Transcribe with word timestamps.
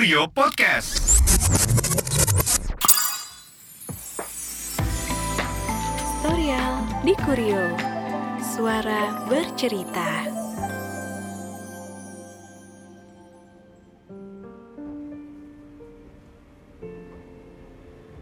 Kurio 0.00 0.24
Podcast. 0.32 1.20
Tutorial 6.00 7.04
di 7.04 7.12
Kurio. 7.20 7.76
Suara 8.40 9.28
bercerita. 9.28 10.24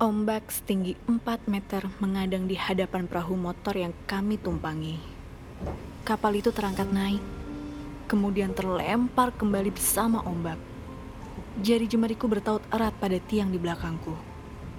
Ombak 0.03 0.51
setinggi 0.51 0.99
4 1.07 1.47
meter 1.47 1.87
mengadang 2.03 2.51
di 2.51 2.59
hadapan 2.59 3.07
perahu 3.07 3.39
motor 3.39 3.79
yang 3.79 3.95
kami 4.11 4.35
tumpangi. 4.35 4.99
Kapal 6.03 6.43
itu 6.43 6.51
terangkat 6.51 6.91
naik, 6.91 7.23
kemudian 8.11 8.51
terlempar 8.51 9.31
kembali 9.31 9.71
bersama 9.71 10.27
ombak. 10.27 10.59
Jari 11.59 11.91
jemariku 11.91 12.31
bertaut 12.31 12.63
erat 12.71 12.95
pada 13.03 13.19
tiang 13.19 13.51
di 13.51 13.59
belakangku. 13.59 14.15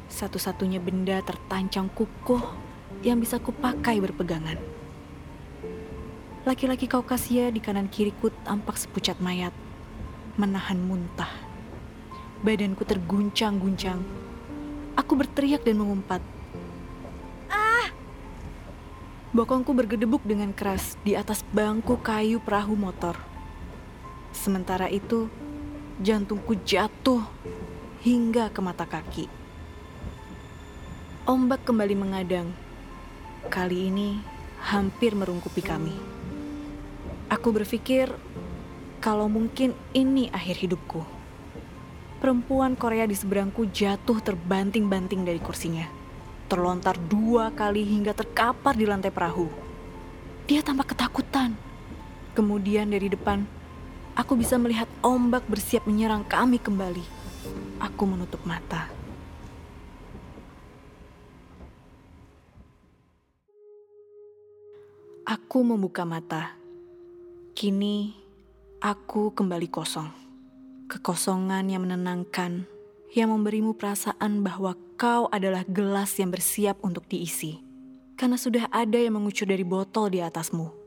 Satu-satunya 0.08 0.80
benda 0.80 1.20
tertancang 1.20 1.92
kukuh 1.92 2.40
yang 3.04 3.20
bisa 3.20 3.36
kupakai 3.36 4.00
berpegangan. 4.00 4.56
Laki-laki 6.48 6.88
Kaukasia 6.88 7.52
di 7.52 7.60
kanan 7.60 7.92
kiriku 7.92 8.32
tampak 8.48 8.80
sepucat 8.80 9.20
mayat, 9.20 9.52
menahan 10.40 10.80
muntah. 10.80 11.28
Badanku 12.48 12.88
terguncang-guncang. 12.88 14.00
Aku 14.96 15.20
berteriak 15.20 15.68
dan 15.68 15.84
mengumpat. 15.84 16.24
Ah! 17.52 17.92
Bokongku 19.36 19.76
bergedebuk 19.76 20.24
dengan 20.24 20.56
keras 20.56 20.96
di 21.04 21.20
atas 21.20 21.44
bangku 21.52 22.00
kayu 22.00 22.40
perahu 22.40 22.80
motor. 22.80 23.20
Sementara 24.32 24.88
itu, 24.88 25.28
jantungku 26.00 26.56
jatuh 26.64 27.20
hingga 28.00 28.48
ke 28.56 28.60
mata 28.64 28.88
kaki. 28.88 29.28
Ombak 31.28 31.68
kembali 31.68 31.96
mengadang. 32.00 32.56
Kali 33.52 33.92
ini 33.92 34.16
hampir 34.64 35.12
merungkupi 35.12 35.60
kami. 35.60 35.92
Aku 37.28 37.52
berpikir 37.52 38.08
kalau 39.04 39.28
mungkin 39.28 39.76
ini 39.92 40.32
akhir 40.32 40.64
hidupku. 40.64 41.04
Perempuan 42.24 42.80
Korea 42.80 43.04
di 43.04 43.16
seberangku 43.16 43.68
jatuh 43.68 44.24
terbanting-banting 44.24 45.28
dari 45.28 45.44
kursinya. 45.44 45.88
Terlontar 46.48 46.96
dua 46.96 47.52
kali 47.52 47.84
hingga 47.84 48.16
terkapar 48.16 48.80
di 48.80 48.88
lantai 48.88 49.12
perahu. 49.12 49.52
Dia 50.48 50.64
tampak 50.64 50.96
ketakutan. 50.96 51.60
Kemudian 52.34 52.88
dari 52.88 53.12
depan, 53.12 53.59
aku 54.20 54.36
bisa 54.36 54.60
melihat 54.60 54.92
ombak 55.00 55.48
bersiap 55.48 55.88
menyerang 55.88 56.28
kami 56.28 56.60
kembali. 56.60 57.08
Aku 57.80 58.04
menutup 58.04 58.44
mata. 58.44 58.92
Aku 65.24 65.64
membuka 65.64 66.04
mata. 66.04 66.52
Kini 67.56 68.12
aku 68.84 69.32
kembali 69.32 69.72
kosong. 69.72 70.12
Kekosongan 70.92 71.72
yang 71.72 71.88
menenangkan, 71.88 72.68
yang 73.16 73.32
memberimu 73.32 73.78
perasaan 73.78 74.44
bahwa 74.44 74.76
kau 75.00 75.32
adalah 75.32 75.64
gelas 75.64 76.18
yang 76.20 76.34
bersiap 76.34 76.82
untuk 76.84 77.08
diisi. 77.08 77.62
Karena 78.20 78.36
sudah 78.36 78.68
ada 78.68 79.00
yang 79.00 79.16
mengucur 79.16 79.48
dari 79.48 79.64
botol 79.64 80.12
di 80.12 80.20
atasmu, 80.20 80.79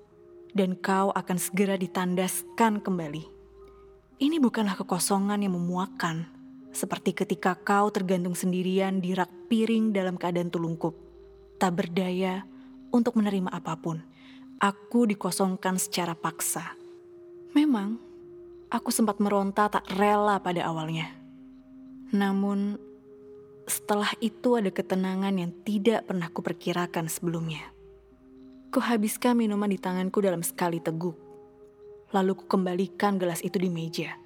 dan 0.53 0.77
kau 0.77 1.12
akan 1.12 1.36
segera 1.41 1.81
ditandaskan 1.81 2.84
kembali. 2.84 3.25
Ini 4.22 4.39
bukanlah 4.39 4.78
kekosongan 4.78 5.42
yang 5.42 5.59
memuakan, 5.59 6.28
seperti 6.70 7.12
ketika 7.12 7.59
kau 7.59 7.91
tergantung 7.91 8.36
sendirian 8.36 9.03
di 9.03 9.12
rak 9.12 9.28
piring 9.50 9.91
dalam 9.91 10.14
keadaan 10.14 10.53
tulungkup, 10.53 10.94
tak 11.59 11.75
berdaya 11.77 12.47
untuk 12.92 13.19
menerima 13.19 13.50
apa 13.50 13.75
pun. 13.81 13.99
Aku 14.62 15.10
dikosongkan 15.10 15.75
secara 15.81 16.15
paksa. 16.15 16.78
Memang, 17.53 17.98
aku 18.71 18.94
sempat 18.94 19.19
meronta 19.19 19.66
tak 19.66 19.91
rela 19.98 20.38
pada 20.38 20.62
awalnya. 20.71 21.10
Namun, 22.15 22.78
setelah 23.66 24.12
itu 24.22 24.54
ada 24.54 24.71
ketenangan 24.71 25.34
yang 25.34 25.50
tidak 25.66 26.06
pernah 26.06 26.31
kuperkirakan 26.31 27.10
sebelumnya. 27.10 27.72
Kuhabiskan 28.72 29.37
minuman 29.37 29.69
di 29.69 29.77
tanganku 29.77 30.25
dalam 30.25 30.41
sekali 30.41 30.81
teguk. 30.81 31.12
Lalu 32.09 32.33
kukembalikan 32.41 33.21
gelas 33.21 33.44
itu 33.44 33.60
di 33.60 33.69
meja. 33.69 34.16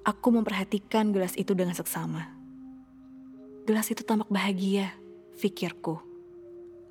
Aku 0.00 0.32
memperhatikan 0.32 1.12
gelas 1.12 1.36
itu 1.36 1.52
dengan 1.52 1.76
seksama. 1.76 2.24
Gelas 3.68 3.92
itu 3.92 4.00
tampak 4.00 4.32
bahagia, 4.32 4.96
pikirku. 5.36 6.00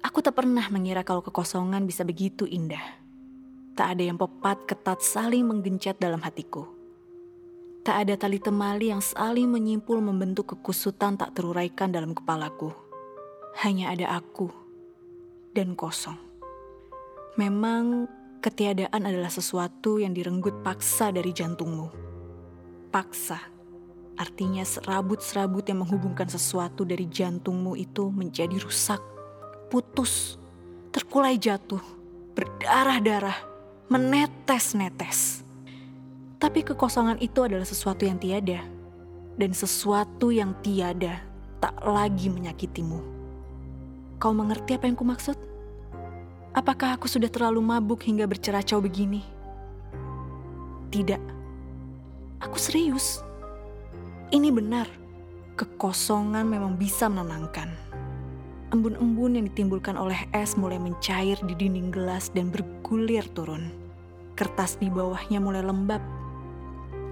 Aku 0.05 0.21
tak 0.21 0.37
pernah 0.37 0.69
mengira 0.69 1.01
kalau 1.01 1.25
kekosongan 1.25 1.89
bisa 1.89 2.05
begitu 2.05 2.45
indah. 2.45 3.01
Tak 3.73 3.97
ada 3.97 4.13
yang 4.13 4.21
pepat 4.21 4.69
ketat 4.69 5.01
saling 5.01 5.49
menggencet 5.49 5.97
dalam 5.97 6.21
hatiku. 6.21 6.69
Tak 7.81 8.05
ada 8.05 8.13
tali 8.13 8.37
temali 8.37 8.93
yang 8.93 9.01
saling 9.01 9.49
menyimpul 9.49 9.97
membentuk 9.97 10.53
kekusutan 10.53 11.17
tak 11.17 11.33
teruraikan 11.33 11.89
dalam 11.89 12.13
kepalaku. 12.13 12.69
Hanya 13.65 13.89
ada 13.89 14.21
aku 14.21 14.53
dan 15.57 15.73
kosong. 15.73 16.32
Memang 17.33 18.05
ketiadaan 18.45 19.09
adalah 19.09 19.33
sesuatu 19.33 19.97
yang 19.97 20.13
direnggut 20.13 20.61
paksa 20.61 21.09
dari 21.09 21.33
jantungmu. 21.33 21.89
Paksa 22.93 23.41
artinya 24.13 24.61
serabut-serabut 24.61 25.65
yang 25.65 25.81
menghubungkan 25.81 26.29
sesuatu 26.29 26.85
dari 26.85 27.09
jantungmu 27.09 27.73
itu 27.73 28.13
menjadi 28.13 28.53
rusak 28.61 29.01
putus, 29.73 30.37
terkulai 30.93 31.41
jatuh, 31.41 31.81
berdarah-darah, 32.37 33.41
menetes-netes. 33.89 35.41
Tapi 36.37 36.61
kekosongan 36.61 37.17
itu 37.17 37.41
adalah 37.41 37.65
sesuatu 37.65 38.05
yang 38.05 38.21
tiada, 38.21 38.61
dan 39.41 39.57
sesuatu 39.57 40.29
yang 40.29 40.53
tiada 40.61 41.17
tak 41.57 41.73
lagi 41.81 42.29
menyakitimu. 42.29 43.01
Kau 44.21 44.37
mengerti 44.37 44.77
apa 44.77 44.85
yang 44.85 44.93
kumaksud? 44.93 45.52
Apakah 46.53 47.01
aku 47.01 47.09
sudah 47.09 47.33
terlalu 47.33 47.65
mabuk 47.65 48.05
hingga 48.05 48.29
berceracau 48.29 48.77
begini? 48.77 49.25
Tidak. 50.93 51.17
Aku 52.45 52.61
serius. 52.61 53.25
Ini 54.29 54.53
benar. 54.53 54.85
Kekosongan 55.57 56.45
memang 56.45 56.77
bisa 56.77 57.09
menenangkan. 57.09 57.73
Embun-embun 58.69 59.41
yang 59.41 59.49
ditimbulkan 59.49 59.97
oleh 59.97 60.29
es 60.29 60.53
mulai 60.53 60.77
mencair 60.77 61.41
di 61.41 61.57
dinding 61.57 61.89
gelas 61.89 62.29
dan 62.29 62.53
bergulir 62.53 63.25
turun. 63.33 63.73
Kertas 64.37 64.77
di 64.77 64.93
bawahnya 64.93 65.41
mulai 65.41 65.65
lembab. 65.65 66.05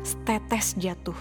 Setetes 0.05 0.77
jatuh. 0.77 1.17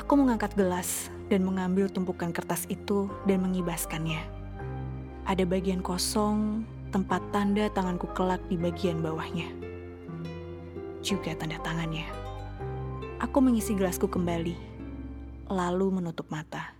Aku 0.00 0.16
mengangkat 0.16 0.56
gelas 0.56 1.12
dan 1.28 1.44
mengambil 1.44 1.92
tumpukan 1.92 2.32
kertas 2.32 2.64
itu 2.72 3.12
dan 3.28 3.44
mengibaskannya. 3.44 4.24
Ada 5.28 5.44
bagian 5.44 5.84
kosong, 5.84 6.64
tempat 6.90 7.22
tanda 7.30 7.70
tanganku 7.70 8.10
kelak 8.10 8.42
di 8.50 8.58
bagian 8.58 8.98
bawahnya. 8.98 9.46
Juga 11.00 11.38
tanda 11.38 11.56
tangannya. 11.62 12.04
Aku 13.22 13.38
mengisi 13.38 13.78
gelasku 13.78 14.10
kembali, 14.10 14.58
lalu 15.46 15.86
menutup 16.02 16.26
mata. 16.34 16.74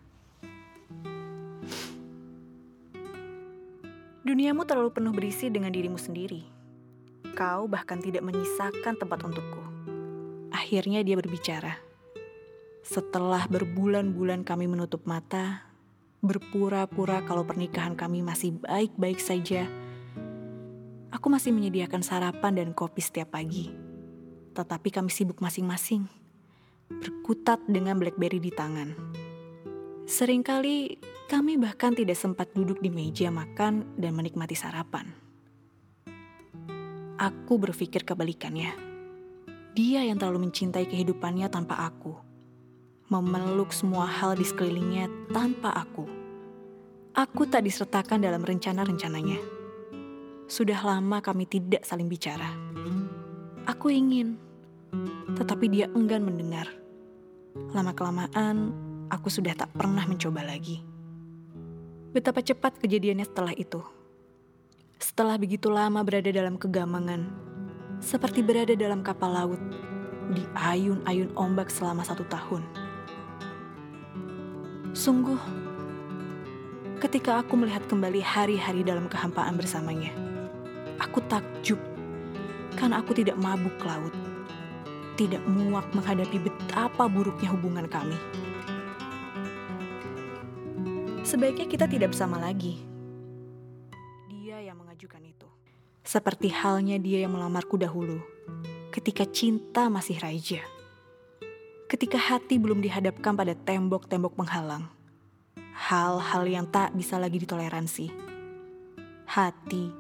Duniamu 4.27 4.67
terlalu 4.67 4.91
penuh 4.91 5.15
berisi 5.15 5.47
dengan 5.47 5.71
dirimu 5.71 5.97
sendiri. 5.97 6.43
Kau 7.39 7.71
bahkan 7.71 8.03
tidak 8.03 8.27
menyisakan 8.27 8.99
tempat 8.99 9.23
untukku. 9.23 9.63
Akhirnya 10.51 11.07
dia 11.07 11.15
berbicara. 11.15 11.79
Setelah 12.83 13.47
berbulan-bulan 13.47 14.43
kami 14.43 14.67
menutup 14.67 15.07
mata, 15.07 15.71
berpura-pura 16.21 17.23
kalau 17.25 17.47
pernikahan 17.47 17.95
kami 17.95 18.21
masih 18.21 18.59
baik-baik 18.59 19.23
saja, 19.23 19.71
aku 21.11 21.27
masih 21.29 21.51
menyediakan 21.51 22.03
sarapan 22.07 22.63
dan 22.63 22.69
kopi 22.71 23.03
setiap 23.03 23.35
pagi. 23.35 23.71
Tetapi 24.55 24.89
kami 24.91 25.11
sibuk 25.11 25.39
masing-masing, 25.43 26.07
berkutat 26.91 27.63
dengan 27.67 27.99
BlackBerry 27.99 28.43
di 28.43 28.51
tangan. 28.51 28.95
Seringkali 30.11 30.99
kami 31.31 31.55
bahkan 31.55 31.95
tidak 31.95 32.19
sempat 32.19 32.51
duduk 32.51 32.83
di 32.83 32.91
meja 32.91 33.31
makan 33.31 33.95
dan 33.95 34.13
menikmati 34.19 34.59
sarapan. 34.59 35.07
Aku 37.21 37.61
berpikir 37.61 38.03
kebalikannya. 38.03 38.75
Dia 39.71 40.03
yang 40.03 40.19
terlalu 40.19 40.51
mencintai 40.51 40.89
kehidupannya 40.91 41.47
tanpa 41.47 41.79
aku. 41.87 42.19
Memeluk 43.07 43.71
semua 43.71 44.07
hal 44.09 44.35
di 44.35 44.43
sekelilingnya 44.43 45.31
tanpa 45.31 45.71
aku. 45.75 46.11
Aku 47.15 47.47
tak 47.47 47.67
disertakan 47.67 48.23
dalam 48.23 48.43
rencana-rencananya. 48.43 49.60
Sudah 50.51 50.83
lama 50.83 51.23
kami 51.23 51.47
tidak 51.47 51.87
saling 51.87 52.11
bicara. 52.11 52.51
Aku 53.71 53.87
ingin, 53.87 54.35
tetapi 55.39 55.71
dia 55.71 55.87
enggan 55.95 56.27
mendengar. 56.27 56.67
Lama-kelamaan, 57.71 58.75
aku 59.15 59.31
sudah 59.31 59.55
tak 59.55 59.71
pernah 59.71 60.03
mencoba 60.11 60.43
lagi. 60.43 60.83
Betapa 62.11 62.43
cepat 62.43 62.83
kejadiannya 62.83 63.31
setelah 63.31 63.55
itu. 63.55 63.79
Setelah 64.99 65.39
begitu 65.39 65.71
lama 65.71 66.03
berada 66.03 66.35
dalam 66.35 66.59
kegamangan, 66.59 67.31
seperti 68.03 68.43
berada 68.43 68.75
dalam 68.75 69.07
kapal 69.07 69.31
laut, 69.31 69.63
di 70.35 70.43
ayun-ayun 70.59 71.31
ombak 71.39 71.71
selama 71.71 72.03
satu 72.03 72.27
tahun. 72.27 72.67
Sungguh, 74.99 75.39
ketika 76.99 77.39
aku 77.39 77.55
melihat 77.55 77.87
kembali 77.87 78.19
hari-hari 78.19 78.83
dalam 78.83 79.07
kehampaan 79.07 79.55
bersamanya, 79.55 80.30
aku 81.01 81.25
takjub 81.25 81.81
karena 82.77 83.01
aku 83.01 83.17
tidak 83.17 83.41
mabuk 83.41 83.75
laut, 83.83 84.13
tidak 85.17 85.43
muak 85.49 85.89
menghadapi 85.97 86.39
betapa 86.39 87.09
buruknya 87.09 87.49
hubungan 87.51 87.89
kami. 87.89 88.17
Sebaiknya 91.25 91.67
kita 91.67 91.89
tidak 91.89 92.13
bersama 92.13 92.37
lagi. 92.37 92.85
Dia 94.29 94.61
yang 94.61 94.77
mengajukan 94.77 95.25
itu. 95.25 95.49
Seperti 96.05 96.53
halnya 96.53 97.01
dia 97.01 97.25
yang 97.25 97.33
melamarku 97.33 97.81
dahulu, 97.81 98.21
ketika 98.93 99.25
cinta 99.25 99.89
masih 99.89 100.21
raja 100.21 100.61
ketika 101.91 102.23
hati 102.23 102.55
belum 102.63 102.79
dihadapkan 102.79 103.35
pada 103.35 103.51
tembok-tembok 103.51 104.39
penghalang. 104.39 104.87
Hal-hal 105.75 106.47
yang 106.47 106.71
tak 106.71 106.95
bisa 106.95 107.19
lagi 107.19 107.43
ditoleransi. 107.43 108.15
Hati, 109.27 109.91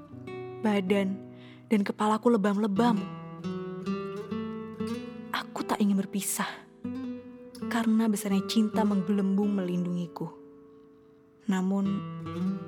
badan, 0.60 1.18
dan 1.66 1.80
kepalaku 1.82 2.32
lebam-lebam. 2.32 3.00
Aku 5.34 5.66
tak 5.66 5.80
ingin 5.80 5.98
berpisah, 5.98 6.48
karena 7.72 8.06
besarnya 8.06 8.44
cinta 8.46 8.84
menggelembung 8.84 9.56
melindungiku. 9.56 10.30
Namun, 11.50 11.98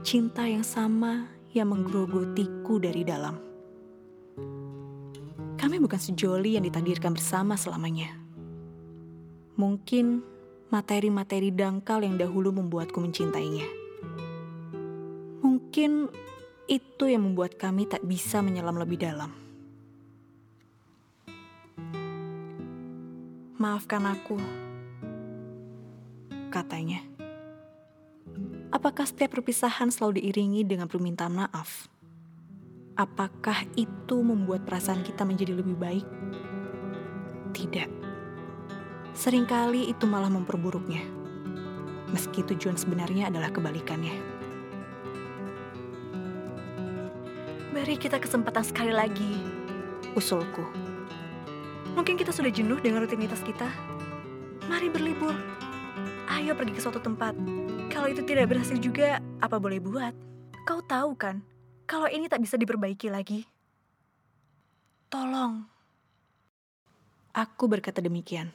cinta 0.03 0.49
yang 0.49 0.67
sama 0.67 1.31
yang 1.55 1.71
menggerogotiku 1.71 2.83
dari 2.83 3.07
dalam. 3.07 3.39
Kami 5.61 5.79
bukan 5.79 6.01
sejoli 6.01 6.59
yang 6.59 6.67
ditakdirkan 6.67 7.15
bersama 7.15 7.55
selamanya 7.55 8.23
Mungkin 9.53 10.25
materi-materi 10.73 11.53
dangkal 11.53 12.01
yang 12.01 12.17
dahulu 12.17 12.57
membuatku 12.57 12.97
mencintainya. 13.05 13.69
Mungkin 15.45 16.09
itu 16.73 17.05
yang 17.05 17.29
membuat 17.29 17.61
kami 17.61 17.85
tak 17.85 18.01
bisa 18.01 18.41
menyelam 18.41 18.81
lebih 18.81 18.97
dalam. 18.97 19.29
Maafkan 23.61 24.09
aku, 24.09 24.41
katanya. 26.49 27.05
Apakah 28.73 29.05
setiap 29.05 29.37
perpisahan 29.37 29.93
selalu 29.93 30.25
diiringi 30.25 30.65
dengan 30.65 30.89
permintaan 30.89 31.37
maaf? 31.37 31.93
Apakah 32.97 33.69
itu 33.77 34.25
membuat 34.25 34.65
perasaan 34.65 35.05
kita 35.05 35.29
menjadi 35.29 35.53
lebih 35.53 35.77
baik? 35.77 36.09
Tidak. 37.53 37.91
Seringkali 39.13 39.93
itu 39.93 40.09
malah 40.09 40.33
memperburuknya. 40.33 41.05
Meski 42.17 42.41
tujuan 42.49 42.81
sebenarnya 42.81 43.29
adalah 43.29 43.53
kebalikannya. 43.53 44.42
Beri 47.73 47.97
kita 47.97 48.21
kesempatan 48.21 48.61
sekali 48.61 48.93
lagi, 48.93 49.41
usulku. 50.13 50.61
Mungkin 51.97 52.21
kita 52.21 52.29
sudah 52.29 52.53
jenuh 52.53 52.77
dengan 52.85 53.01
rutinitas 53.01 53.41
kita. 53.41 53.65
Mari 54.69 54.93
berlibur. 54.93 55.33
Ayo 56.29 56.53
pergi 56.53 56.77
ke 56.77 56.81
suatu 56.85 57.01
tempat. 57.01 57.33
Kalau 57.89 58.13
itu 58.13 58.21
tidak 58.29 58.53
berhasil 58.53 58.77
juga, 58.77 59.25
apa 59.41 59.57
boleh 59.57 59.81
buat? 59.81 60.13
Kau 60.69 60.85
tahu 60.85 61.17
kan, 61.17 61.41
kalau 61.89 62.13
ini 62.13 62.29
tak 62.29 62.45
bisa 62.45 62.61
diperbaiki 62.61 63.09
lagi. 63.09 63.49
Tolong. 65.09 65.65
Aku 67.33 67.65
berkata 67.73 68.05
demikian 68.05 68.53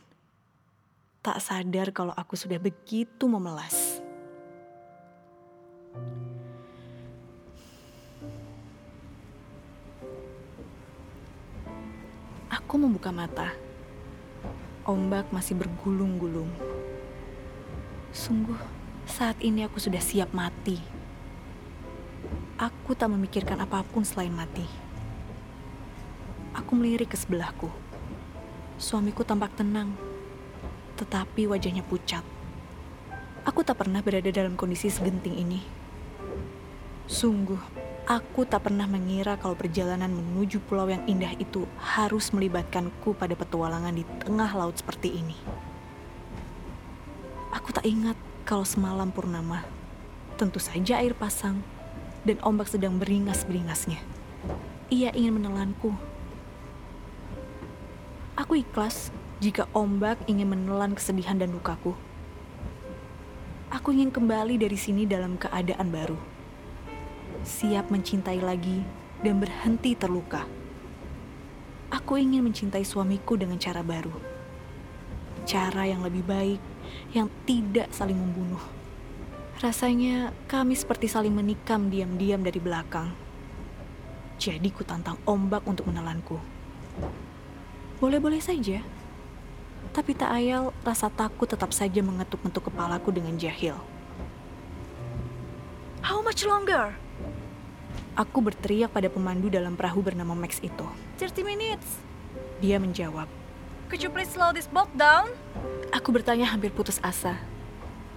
tak 1.28 1.44
sadar 1.44 1.92
kalau 1.92 2.16
aku 2.16 2.40
sudah 2.40 2.56
begitu 2.56 3.28
memelas. 3.28 4.00
Membuka 12.78 13.10
mata. 13.10 13.58
Ombak 14.86 15.34
masih 15.34 15.58
bergulung-gulung. 15.58 16.54
Sungguh, 18.14 18.62
saat 19.10 19.42
ini 19.42 19.66
aku 19.66 19.82
sudah 19.82 19.98
siap 19.98 20.30
mati. 20.30 20.78
Aku 22.62 22.94
tak 22.94 23.10
memikirkan 23.10 23.58
apa 23.58 23.82
pun 23.82 24.06
selain 24.06 24.30
mati. 24.30 24.70
Aku 26.54 26.78
melirik 26.78 27.12
ke 27.14 27.18
sebelahku. 27.18 27.74
Suamiku 28.78 29.26
tampak 29.26 29.58
tenang 29.58 29.98
tetapi 30.98 31.46
wajahnya 31.46 31.86
pucat. 31.86 32.26
Aku 33.46 33.62
tak 33.62 33.80
pernah 33.80 34.02
berada 34.02 34.28
dalam 34.34 34.58
kondisi 34.58 34.90
segenting 34.90 35.38
ini. 35.38 35.62
Sungguh, 37.08 37.62
aku 38.08 38.48
tak 38.48 38.72
pernah 38.72 38.88
mengira 38.88 39.36
kalau 39.36 39.52
perjalanan 39.60 40.08
menuju 40.08 40.64
pulau 40.64 40.88
yang 40.88 41.04
indah 41.12 41.36
itu 41.36 41.68
harus 41.76 42.32
melibatkanku 42.32 43.12
pada 43.12 43.36
petualangan 43.36 43.92
di 43.92 44.08
tengah 44.24 44.48
laut 44.56 44.80
seperti 44.80 45.12
ini. 45.12 45.36
Aku 47.52 47.76
tak 47.76 47.84
ingat 47.84 48.16
kalau 48.48 48.64
semalam 48.64 49.12
purnama, 49.12 49.68
tentu 50.40 50.56
saja 50.56 51.04
air 51.04 51.12
pasang, 51.12 51.60
dan 52.24 52.40
ombak 52.48 52.72
sedang 52.72 52.96
beringas-beringasnya. 52.96 54.00
Ia 54.88 55.12
ingin 55.12 55.44
menelanku. 55.44 55.92
Aku 58.40 58.56
ikhlas 58.56 59.12
jika 59.44 59.68
ombak 59.76 60.16
ingin 60.32 60.48
menelan 60.48 60.96
kesedihan 60.96 61.36
dan 61.36 61.52
lukaku. 61.52 61.92
Aku 63.68 63.92
ingin 63.92 64.16
kembali 64.16 64.56
dari 64.56 64.80
sini 64.80 65.04
dalam 65.04 65.36
keadaan 65.36 65.92
baru. 65.92 66.37
Siap 67.46 67.94
mencintai 67.94 68.42
lagi 68.42 68.82
dan 69.22 69.38
berhenti 69.38 69.94
terluka. 69.94 70.46
Aku 71.94 72.18
ingin 72.18 72.42
mencintai 72.46 72.82
suamiku 72.82 73.38
dengan 73.38 73.62
cara 73.62 73.86
baru. 73.86 74.14
Cara 75.48 75.88
yang 75.88 76.04
lebih 76.04 76.26
baik, 76.26 76.62
yang 77.14 77.30
tidak 77.48 77.94
saling 77.94 78.18
membunuh. 78.18 78.62
Rasanya 79.58 80.34
kami 80.46 80.78
seperti 80.78 81.10
saling 81.10 81.34
menikam 81.34 81.90
diam-diam 81.90 82.44
dari 82.46 82.60
belakang. 82.62 83.10
Jadi 84.38 84.70
ku 84.70 84.86
tantang 84.86 85.18
ombak 85.26 85.66
untuk 85.66 85.90
menelanku. 85.90 86.38
Boleh-boleh 87.98 88.38
saja. 88.38 88.86
Tapi 89.96 90.14
tak 90.14 90.30
ayal, 90.30 90.78
rasa 90.86 91.10
takut 91.10 91.50
tetap 91.50 91.74
saja 91.74 92.06
mengetuk-ngetuk 92.06 92.70
kepalaku 92.70 93.10
dengan 93.10 93.34
jahil. 93.42 93.82
How 96.06 96.22
much 96.22 96.46
longer? 96.46 96.94
Aku 98.18 98.42
berteriak 98.42 98.98
pada 98.98 99.14
pemandu 99.14 99.46
dalam 99.46 99.78
perahu 99.78 100.02
bernama 100.02 100.34
Max 100.34 100.58
itu. 100.66 100.90
30 101.22 101.46
minutes. 101.46 102.02
Dia 102.58 102.82
menjawab. 102.82 103.30
Could 103.94 104.02
you 104.02 104.10
please 104.10 104.34
slow 104.34 104.50
this 104.50 104.66
boat 104.66 104.90
down? 104.98 105.30
Aku 105.94 106.10
bertanya 106.10 106.50
hampir 106.50 106.74
putus 106.74 106.98
asa. 107.06 107.38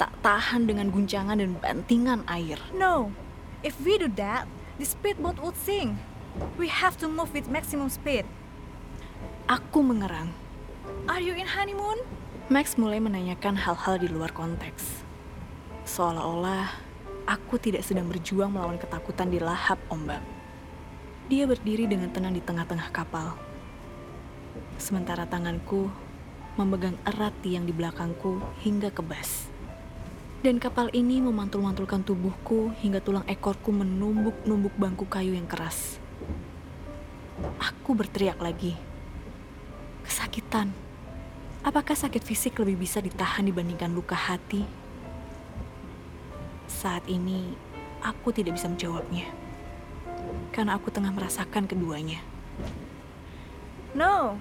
Tak 0.01 0.17
tahan 0.25 0.65
dengan 0.65 0.89
guncangan 0.89 1.37
dan 1.37 1.53
bantingan 1.61 2.25
air. 2.33 2.57
No, 2.73 3.13
if 3.61 3.77
we 3.85 4.01
do 4.01 4.09
that, 4.17 4.49
the 4.81 4.89
speedboat 4.89 5.37
would 5.45 5.61
sink. 5.61 6.01
We 6.57 6.73
have 6.73 6.97
to 7.05 7.07
move 7.07 7.37
with 7.37 7.53
maximum 7.53 7.93
speed. 7.93 8.25
Aku 9.53 9.85
mengerang. 9.85 10.33
Are 11.13 11.21
you 11.21 11.37
in 11.37 11.45
honeymoon? 11.45 12.01
Max 12.49 12.81
mulai 12.81 13.05
menanyakan 13.05 13.53
hal-hal 13.53 14.01
di 14.01 14.09
luar 14.09 14.33
konteks. 14.33 15.05
Seolah-olah 15.85 16.90
aku 17.31 17.63
tidak 17.63 17.87
sedang 17.87 18.11
berjuang 18.11 18.51
melawan 18.51 18.75
ketakutan 18.75 19.31
di 19.31 19.39
lahap 19.39 19.79
ombak. 19.87 20.19
Dia 21.31 21.47
berdiri 21.47 21.87
dengan 21.87 22.11
tenang 22.11 22.35
di 22.35 22.43
tengah-tengah 22.43 22.91
kapal. 22.91 23.39
Sementara 24.83 25.31
tanganku 25.31 25.87
memegang 26.59 26.99
erat 27.07 27.31
tiang 27.39 27.63
di 27.63 27.71
belakangku 27.71 28.43
hingga 28.67 28.91
kebas. 28.91 29.47
Dan 30.43 30.59
kapal 30.59 30.91
ini 30.91 31.23
memantul-mantulkan 31.23 32.03
tubuhku 32.03 32.75
hingga 32.83 32.99
tulang 32.99 33.23
ekorku 33.31 33.71
menumbuk-numbuk 33.71 34.75
bangku 34.75 35.07
kayu 35.07 35.39
yang 35.39 35.47
keras. 35.47 36.03
Aku 37.63 37.95
berteriak 37.95 38.43
lagi 38.43 38.75
kesakitan. 40.03 40.75
Apakah 41.63 41.95
sakit 41.95 42.25
fisik 42.25 42.59
lebih 42.59 42.83
bisa 42.89 42.99
ditahan 42.99 43.47
dibandingkan 43.47 43.93
luka 43.93 44.17
hati? 44.17 44.80
Saat 46.71 47.11
ini, 47.11 47.59
aku 47.99 48.31
tidak 48.31 48.55
bisa 48.55 48.71
menjawabnya. 48.71 49.27
Karena 50.55 50.79
aku 50.79 50.95
tengah 50.95 51.11
merasakan 51.11 51.67
keduanya. 51.67 52.23
No, 53.91 54.39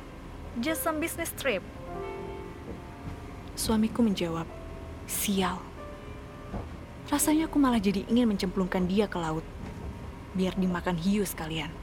just 0.62 0.86
some 0.86 1.02
business 1.02 1.34
trip. 1.34 1.66
Suamiku 3.58 4.06
menjawab, 4.06 4.46
sial. 5.10 5.58
Rasanya 7.10 7.50
aku 7.50 7.58
malah 7.58 7.82
jadi 7.82 8.06
ingin 8.06 8.30
mencemplungkan 8.30 8.86
dia 8.86 9.10
ke 9.10 9.18
laut. 9.18 9.44
Biar 10.38 10.54
dimakan 10.54 11.02
hiu 11.02 11.26
sekalian. 11.26 11.74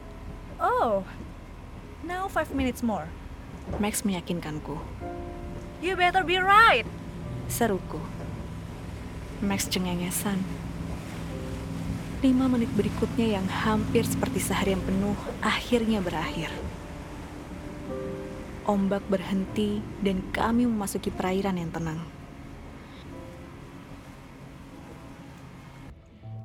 Oh, 0.62 1.02
now 2.06 2.30
five 2.30 2.54
minutes 2.54 2.86
more. 2.86 3.10
Max 3.82 4.06
meyakinkanku. 4.06 4.78
You 5.82 5.98
better 5.98 6.22
be 6.22 6.38
right. 6.38 6.86
Seruku. 7.50 7.98
Max 9.44 9.68
cengengesan. 9.68 10.40
Lima 12.24 12.48
menit 12.48 12.72
berikutnya 12.72 13.36
yang 13.36 13.44
hampir 13.44 14.08
seperti 14.08 14.40
seharian 14.40 14.80
penuh 14.80 15.12
akhirnya 15.44 16.00
berakhir. 16.00 16.48
Ombak 18.64 19.04
berhenti 19.12 19.84
dan 20.00 20.24
kami 20.32 20.64
memasuki 20.64 21.12
perairan 21.12 21.60
yang 21.60 21.68
tenang. 21.68 22.00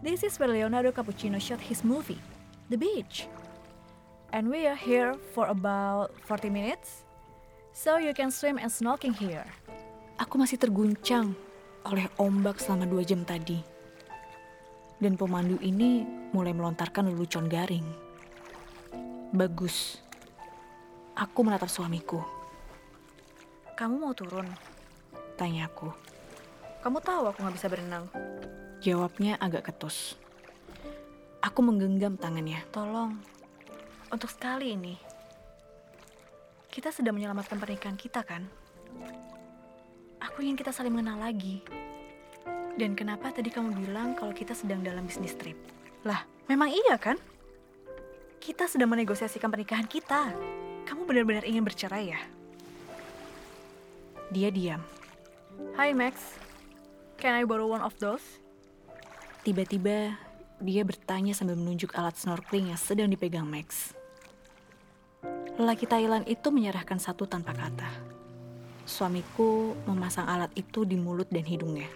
This 0.03 0.27
is 0.27 0.35
where 0.35 0.51
Leonardo 0.51 0.91
Cappuccino 0.91 1.39
shot 1.39 1.63
his 1.63 1.87
movie, 1.87 2.19
The 2.67 2.75
Beach. 2.75 3.31
And 4.35 4.51
we 4.51 4.67
are 4.67 4.75
here 4.75 5.15
for 5.31 5.47
about 5.47 6.11
40 6.27 6.51
minutes, 6.51 7.07
so 7.71 7.95
you 7.95 8.11
can 8.11 8.35
swim 8.35 8.59
and 8.59 8.67
snorkeling 8.67 9.15
here. 9.15 9.47
Aku 10.19 10.35
masih 10.35 10.59
terguncang 10.59 11.33
oleh 11.87 12.05
ombak 12.21 12.61
selama 12.61 12.85
dua 12.85 13.01
jam 13.01 13.25
tadi 13.25 13.71
dan 15.01 15.17
pemandu 15.17 15.57
ini 15.65 16.05
mulai 16.29 16.53
melontarkan 16.53 17.09
lelucon 17.09 17.49
garing. 17.49 17.83
Bagus. 19.33 19.97
Aku 21.17 21.41
menatap 21.41 21.67
suamiku. 21.67 22.21
Kamu 23.73 23.97
mau 23.97 24.13
turun? 24.13 24.45
Tanyaku. 25.35 25.89
Kamu 26.85 26.97
tahu 27.01 27.33
aku 27.33 27.37
nggak 27.41 27.55
bisa 27.57 27.67
berenang. 27.67 28.05
Jawabnya 28.81 29.41
agak 29.41 29.73
ketus. 29.73 30.17
Aku 31.41 31.65
menggenggam 31.65 32.21
tangannya. 32.21 32.61
Tolong, 32.69 33.17
untuk 34.13 34.29
sekali 34.29 34.77
ini, 34.77 34.93
kita 36.69 36.93
sedang 36.93 37.17
menyelamatkan 37.17 37.57
pernikahan 37.57 37.97
kita 37.97 38.21
kan? 38.21 38.45
Aku 40.21 40.45
ingin 40.45 40.53
kita 40.53 40.69
saling 40.69 40.93
mengenal 40.93 41.17
lagi. 41.17 41.65
Dan 42.77 42.93
kenapa 42.93 43.33
tadi 43.33 43.49
kamu 43.49 43.73
bilang 43.73 44.13
kalau 44.13 44.29
kita 44.31 44.53
sedang 44.53 44.85
dalam 44.85 45.09
bisnis 45.09 45.33
trip? 45.33 45.57
Lah, 46.05 46.21
memang 46.45 46.69
iya 46.69 46.93
kan? 47.01 47.17
Kita 48.37 48.69
sedang 48.69 48.93
menegosiasikan 48.93 49.49
pernikahan 49.49 49.89
kita. 49.89 50.29
Kamu 50.85 51.09
benar-benar 51.09 51.41
ingin 51.45 51.65
bercerai 51.65 52.13
ya? 52.13 52.21
Dia 54.29 54.53
diam. 54.53 54.81
Hai 55.73 55.91
Max, 55.97 56.37
can 57.17 57.33
I 57.33 57.41
borrow 57.41 57.65
one 57.65 57.81
of 57.81 57.97
those? 57.97 58.23
Tiba-tiba 59.41 60.15
dia 60.61 60.85
bertanya 60.85 61.33
sambil 61.33 61.57
menunjuk 61.57 61.97
alat 61.97 62.13
snorkeling 62.21 62.69
yang 62.69 62.77
sedang 62.77 63.09
dipegang 63.09 63.49
Max. 63.49 63.97
Lelaki 65.57 65.89
Thailand 65.89 66.29
itu 66.29 66.53
menyerahkan 66.53 67.01
satu 67.01 67.25
tanpa 67.25 67.57
kata. 67.57 68.10
Suamiku 68.91 69.71
memasang 69.87 70.27
alat 70.27 70.51
itu 70.59 70.83
di 70.83 70.99
mulut 70.99 71.31
dan 71.31 71.47
hidungnya 71.47 71.87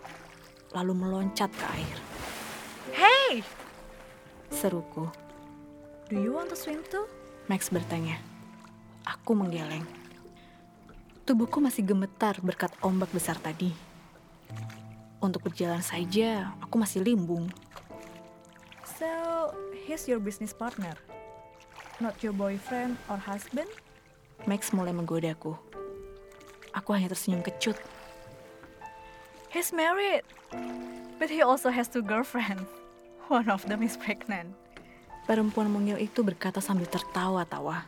lalu 0.75 0.92
meloncat 0.96 1.48
ke 1.56 1.66
air. 1.72 1.98
Hey! 2.92 3.34
Seruku. 4.52 5.08
Do 6.12 6.20
you 6.20 6.36
want 6.36 6.52
to 6.52 6.58
swim 6.60 6.84
too? 6.92 7.08
Max 7.48 7.72
bertanya. 7.72 8.20
Aku 9.08 9.36
menggeleng. 9.36 9.88
Tubuhku 11.28 11.64
masih 11.64 11.82
gemetar 11.84 12.38
berkat 12.44 12.75
ombak 12.84 13.10
besar 13.16 13.40
tadi. 13.40 13.75
Untuk 15.24 15.48
berjalan 15.48 15.82
saja, 15.82 16.54
aku 16.62 16.78
masih 16.78 17.02
limbung. 17.02 17.50
So, 18.86 19.10
he's 19.74 20.06
your 20.06 20.22
business 20.22 20.54
partner? 20.54 20.94
Not 22.00 22.20
your 22.22 22.36
boyfriend 22.36 23.00
or 23.12 23.18
husband? 23.18 23.72
Max 24.46 24.70
mulai 24.70 24.94
menggodaku. 24.94 25.58
Aku 26.75 26.91
hanya 26.91 27.08
tersenyum 27.08 27.39
kecut. 27.39 27.79
He's 29.48 29.72
married, 29.72 30.27
but 31.15 31.32
he 31.32 31.39
also 31.39 31.72
has 31.72 31.88
two 31.88 32.03
girlfriends. 32.03 32.67
One 33.32 33.48
of 33.48 33.63
them 33.65 33.79
is 33.79 33.96
pregnant. 33.96 34.51
Perempuan 35.25 35.72
mungil 35.72 35.98
itu 35.98 36.22
berkata 36.22 36.60
sambil 36.62 36.86
tertawa-tawa. 36.86 37.88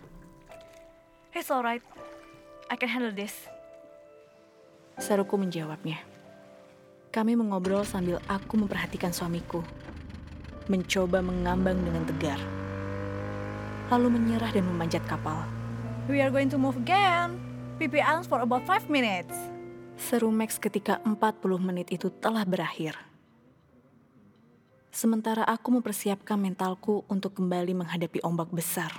It's 1.35 1.51
alright. 1.51 1.83
I 2.71 2.75
can 2.79 2.89
handle 2.89 3.13
this. 3.13 3.35
Seruku 4.97 5.37
menjawabnya. 5.37 6.01
Kami 7.13 7.37
mengobrol 7.37 7.85
sambil 7.85 8.17
aku 8.25 8.57
memperhatikan 8.57 9.13
suamiku. 9.13 9.61
Mencoba 10.65 11.21
mengambang 11.21 11.77
dengan 11.79 12.03
tegar. 12.09 12.41
Lalu 13.93 14.17
menyerah 14.17 14.51
dan 14.51 14.65
memanjat 14.67 15.05
kapal. 15.05 15.45
We 16.09 16.19
are 16.19 16.33
going 16.33 16.49
to 16.51 16.59
move 16.59 16.75
again. 16.79 17.46
PP 17.77 18.01
Islands 18.01 18.25
for 18.25 18.41
about 18.41 18.65
5 18.65 18.89
minutes. 18.89 19.37
Seru 20.01 20.33
Max 20.33 20.57
ketika 20.57 20.97
40 21.05 21.61
menit 21.61 21.93
itu 21.93 22.09
telah 22.09 22.41
berakhir. 22.41 22.97
Sementara 24.89 25.45
aku 25.45 25.77
mempersiapkan 25.77 26.41
mentalku 26.41 27.05
untuk 27.05 27.37
kembali 27.37 27.77
menghadapi 27.77 28.17
ombak 28.25 28.49
besar. 28.49 28.89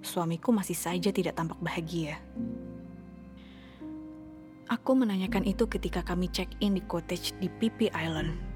Suamiku 0.00 0.48
masih 0.48 0.72
saja 0.72 1.12
tidak 1.12 1.36
tampak 1.36 1.60
bahagia. 1.60 2.16
Aku 4.72 4.96
menanyakan 4.96 5.44
itu 5.44 5.68
ketika 5.68 6.00
kami 6.00 6.32
check-in 6.32 6.80
di 6.80 6.82
cottage 6.88 7.36
di 7.36 7.52
Pipi 7.52 7.92
Island. 7.92 8.51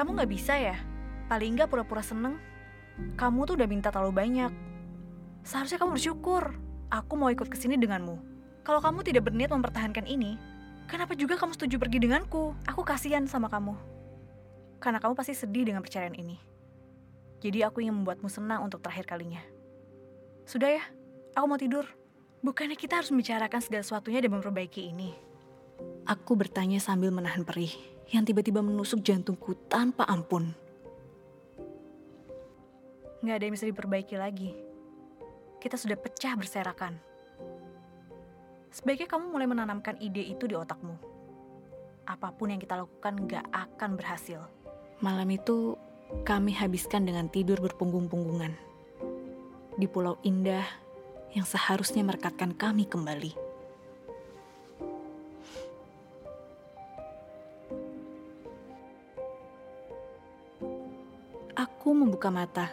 Kamu 0.00 0.16
gak 0.16 0.32
bisa 0.32 0.56
ya? 0.56 0.80
Paling 1.28 1.60
gak 1.60 1.68
pura-pura 1.68 2.00
seneng 2.00 2.40
kamu 3.16 3.48
tuh 3.48 3.54
udah 3.56 3.68
minta 3.68 3.88
terlalu 3.92 4.12
banyak. 4.16 4.52
Seharusnya 5.44 5.80
kamu 5.80 5.96
bersyukur. 5.96 6.56
Aku 6.90 7.14
mau 7.14 7.30
ikut 7.30 7.46
ke 7.46 7.56
sini 7.56 7.78
denganmu. 7.78 8.18
Kalau 8.66 8.82
kamu 8.82 9.06
tidak 9.06 9.30
berniat 9.30 9.54
mempertahankan 9.54 10.04
ini, 10.04 10.36
kenapa 10.90 11.14
juga 11.14 11.38
kamu 11.38 11.54
setuju 11.54 11.78
pergi 11.78 12.02
denganku? 12.02 12.52
Aku 12.66 12.82
kasihan 12.82 13.24
sama 13.30 13.46
kamu. 13.46 13.78
Karena 14.82 14.98
kamu 14.98 15.14
pasti 15.14 15.38
sedih 15.38 15.70
dengan 15.70 15.86
perceraian 15.86 16.16
ini. 16.16 16.36
Jadi 17.40 17.64
aku 17.64 17.80
ingin 17.80 18.02
membuatmu 18.02 18.28
senang 18.28 18.66
untuk 18.66 18.84
terakhir 18.84 19.08
kalinya. 19.08 19.40
Sudah 20.44 20.76
ya, 20.76 20.84
aku 21.32 21.46
mau 21.46 21.60
tidur. 21.60 21.86
Bukannya 22.44 22.76
kita 22.76 23.00
harus 23.00 23.12
membicarakan 23.12 23.60
segala 23.62 23.84
sesuatunya 23.84 24.20
dan 24.20 24.32
memperbaiki 24.34 24.92
ini. 24.92 25.14
Aku 26.04 26.36
bertanya 26.36 26.80
sambil 26.82 27.12
menahan 27.12 27.44
perih 27.44 27.72
yang 28.10 28.26
tiba-tiba 28.26 28.58
menusuk 28.60 29.00
jantungku 29.06 29.54
tanpa 29.70 30.04
ampun 30.10 30.50
nggak 33.20 33.36
ada 33.36 33.44
yang 33.44 33.54
bisa 33.56 33.68
diperbaiki 33.68 34.16
lagi. 34.16 34.50
Kita 35.60 35.76
sudah 35.76 35.96
pecah 36.00 36.32
berserakan. 36.40 36.96
Sebaiknya 38.72 39.08
kamu 39.10 39.28
mulai 39.28 39.44
menanamkan 39.44 40.00
ide 40.00 40.24
itu 40.24 40.48
di 40.48 40.56
otakmu. 40.56 40.96
Apa 42.08 42.32
pun 42.32 42.48
yang 42.48 42.60
kita 42.62 42.80
lakukan 42.80 43.28
nggak 43.28 43.46
akan 43.52 43.90
berhasil. 44.00 44.40
Malam 45.04 45.28
itu 45.36 45.76
kami 46.24 46.56
habiskan 46.56 47.04
dengan 47.04 47.28
tidur 47.28 47.60
berpunggung-punggungan. 47.60 48.56
Di 49.76 49.84
pulau 49.84 50.16
indah 50.24 50.64
yang 51.36 51.44
seharusnya 51.44 52.00
merekatkan 52.00 52.56
kami 52.56 52.88
kembali. 52.88 53.49
Membuka 62.20 62.36
mata 62.36 62.66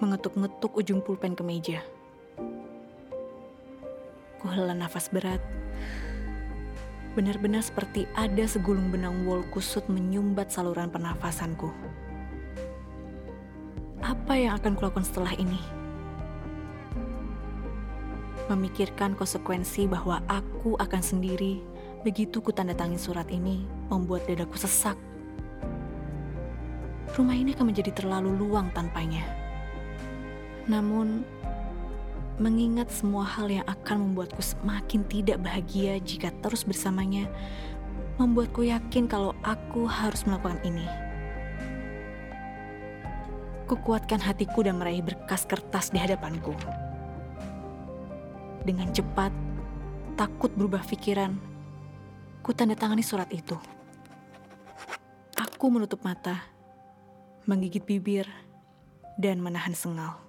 mengetuk-ngetuk 0.00 0.72
ujung 0.72 1.04
pulpen 1.04 1.36
ke 1.36 1.44
meja. 1.44 1.84
Kuhela 4.40 4.72
nafas 4.72 5.12
berat. 5.12 5.44
Benar-benar 7.12 7.60
seperti 7.60 8.08
ada 8.16 8.48
segulung 8.48 8.88
benang 8.88 9.28
wol 9.28 9.44
kusut 9.52 9.84
menyumbat 9.92 10.48
saluran 10.48 10.88
pernafasanku. 10.88 11.68
Apa 14.00 14.32
yang 14.32 14.56
akan 14.64 14.80
kulakukan 14.80 15.04
setelah 15.04 15.36
ini? 15.36 15.60
Memikirkan 18.48 19.12
konsekuensi 19.12 19.92
bahwa 19.92 20.24
aku 20.24 20.80
akan 20.80 21.04
sendiri 21.04 21.60
begitu 22.00 22.40
ku 22.40 22.48
tanda 22.48 22.72
tangan 22.72 22.96
surat 22.96 23.28
ini 23.28 23.68
membuat 23.92 24.24
dadaku 24.24 24.56
sesak. 24.56 24.96
Rumah 27.16 27.32
ini 27.32 27.56
akan 27.56 27.72
menjadi 27.72 27.96
terlalu 27.96 28.36
luang 28.36 28.68
tanpanya. 28.76 29.24
Namun, 30.68 31.24
mengingat 32.36 32.92
semua 32.92 33.24
hal 33.24 33.48
yang 33.48 33.64
akan 33.64 34.12
membuatku 34.12 34.44
semakin 34.44 35.00
tidak 35.08 35.40
bahagia 35.40 35.96
jika 36.04 36.28
terus 36.44 36.68
bersamanya, 36.68 37.24
membuatku 38.20 38.68
yakin 38.68 39.08
kalau 39.08 39.32
aku 39.40 39.88
harus 39.88 40.28
melakukan 40.28 40.60
ini. 40.60 40.84
Kukuatkan 43.64 44.20
hatiku 44.20 44.60
dan 44.68 44.76
meraih 44.76 45.00
berkas 45.00 45.48
kertas 45.48 45.88
di 45.88 45.96
hadapanku. 45.96 46.52
Dengan 48.60 48.92
cepat, 48.92 49.32
takut 50.20 50.52
berubah 50.52 50.84
pikiran, 50.84 51.32
ku 52.44 52.52
tanda 52.52 52.76
tangani 52.76 53.00
surat 53.00 53.32
itu. 53.32 53.56
Aku 55.40 55.72
menutup 55.72 56.04
mata, 56.04 56.55
menggigit 57.46 57.86
bibir, 57.86 58.26
dan 59.16 59.40
menahan 59.40 59.72
sengal. 59.72 60.25